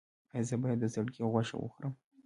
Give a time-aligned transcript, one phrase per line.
[0.33, 1.93] ایا زه باید د زرکې غوښه وخورم؟